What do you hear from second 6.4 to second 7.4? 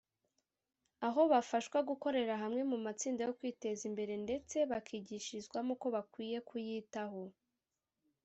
kuyitaho